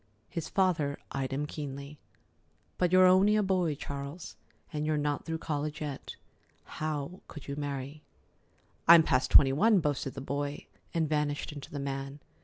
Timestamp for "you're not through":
4.83-5.37